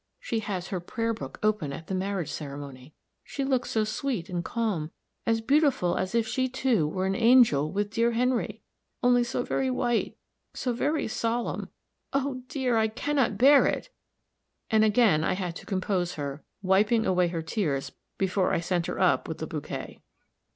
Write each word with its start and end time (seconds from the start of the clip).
She 0.19 0.39
has 0.39 0.69
her 0.69 0.79
prayer 0.79 1.13
book 1.13 1.37
open 1.43 1.71
at 1.71 1.85
the 1.85 1.93
marriage 1.93 2.31
ceremony. 2.31 2.95
She 3.23 3.43
looks 3.43 3.69
so 3.69 3.83
sweet 3.83 4.29
and 4.29 4.43
calm, 4.43 4.89
as 5.27 5.41
beautiful 5.41 5.95
as 5.95 6.15
if 6.15 6.27
she, 6.27 6.49
too, 6.49 6.87
were 6.87 7.05
an 7.05 7.13
angel 7.13 7.71
with 7.71 7.91
dear 7.91 8.13
Henry 8.13 8.63
only 9.03 9.23
so 9.23 9.43
very 9.43 9.69
white, 9.69 10.17
so 10.55 10.73
very 10.73 11.07
solemn 11.07 11.69
oh, 12.13 12.41
dear, 12.47 12.77
I 12.77 12.87
cannot 12.87 13.37
bear 13.37 13.67
it!" 13.67 13.91
and 14.71 14.83
again 14.83 15.23
I 15.23 15.33
had 15.33 15.55
to 15.57 15.67
compose 15.67 16.15
her, 16.15 16.43
wiping 16.63 17.05
away 17.05 17.27
her 17.27 17.43
tears, 17.43 17.91
before 18.17 18.53
I 18.53 18.59
sent 18.59 18.87
her 18.87 18.99
up 18.99 19.27
with 19.27 19.37
the 19.37 19.45
bouquet. 19.45 20.01